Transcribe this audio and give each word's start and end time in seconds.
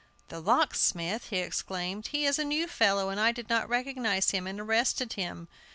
"The 0.29 0.39
locksmith!" 0.39 1.27
he 1.29 1.37
exclaimed; 1.37 2.07
"he 2.07 2.25
is 2.25 2.39
a 2.39 2.43
new 2.43 2.65
fellow, 2.67 3.09
and 3.09 3.19
I 3.19 3.31
did 3.31 3.49
not 3.51 3.69
recognize 3.69 4.31
him, 4.31 4.47
and 4.47 4.59
arrested 4.59 5.13
him! 5.13 5.47